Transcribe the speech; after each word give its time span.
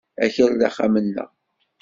Akal 0.25 0.51
d 0.59 0.61
axxam-nneɣ. 0.67 1.29